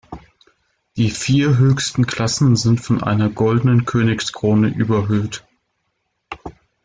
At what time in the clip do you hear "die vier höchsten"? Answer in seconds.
0.97-2.07